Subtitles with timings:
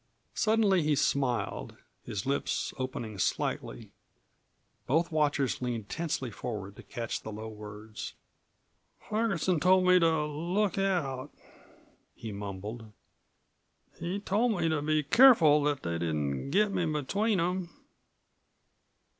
[0.33, 3.91] Suddenly he smiled, his lips opening slightly.
[4.87, 8.15] Both watchers leaned tensely forward to catch the low words.
[8.97, 11.29] "Ferguson told me to look out,"
[12.15, 12.91] he mumbled.
[13.99, 17.69] "He told me to be careful that they didn't get me between them.